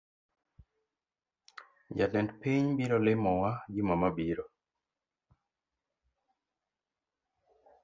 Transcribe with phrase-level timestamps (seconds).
[1.97, 4.43] Jatend piny biro limowa juma mabiro